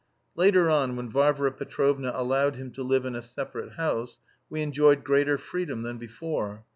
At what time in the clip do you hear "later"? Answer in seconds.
0.35-0.67